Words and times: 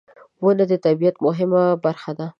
•ونه 0.43 0.65
د 0.71 0.73
طبیعت 0.85 1.15
مهمه 1.25 1.63
برخه 1.85 2.11
ده. 2.19 2.27